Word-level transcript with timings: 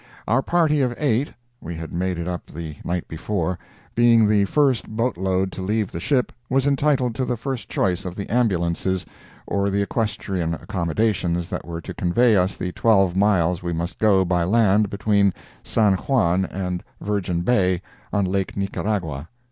Our 0.27 0.41
party 0.41 0.81
of 0.81 0.95
eight—we 0.97 1.75
had 1.75 1.93
made 1.93 2.17
it 2.17 2.27
up 2.27 2.47
the 2.47 2.75
night 2.83 3.07
before—being 3.07 4.27
the 4.27 4.45
first 4.45 4.87
boat 4.89 5.15
load 5.15 5.51
to 5.51 5.61
leave 5.61 5.91
the 5.91 5.99
ship, 5.99 6.31
was 6.49 6.65
entitled 6.65 7.13
to 7.13 7.23
the 7.23 7.37
first 7.37 7.69
choice 7.69 8.03
of 8.03 8.15
the 8.15 8.27
ambulances, 8.27 9.05
or 9.45 9.69
the 9.69 9.83
equestrian 9.83 10.55
accommodations 10.55 11.49
that 11.49 11.65
were 11.67 11.81
to 11.81 11.93
convey 11.93 12.35
us 12.35 12.57
the 12.57 12.71
twelve 12.71 13.15
miles 13.15 13.61
we 13.61 13.73
must 13.73 13.99
go 13.99 14.25
by 14.25 14.43
land 14.43 14.89
between 14.89 15.35
San 15.61 15.93
Juan 15.93 16.45
and 16.45 16.83
Virgin 16.99 17.41
Bay, 17.43 17.83
on 18.11 18.25
Lake 18.25 18.57
Nicaragua. 18.57 19.29